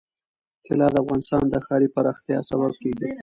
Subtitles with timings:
[0.65, 3.09] طلا د افغانستان د ښاري پراختیا سبب کېږي.